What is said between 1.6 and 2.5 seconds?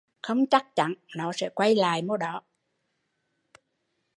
lại đó